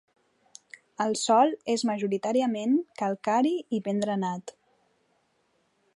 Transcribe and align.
El 1.05 1.13
sòl 1.23 1.53
és 1.75 1.83
majoritàriament 1.91 2.75
calcari 3.03 3.55
i 3.79 3.83
ben 3.89 4.01
drenat. 4.07 4.59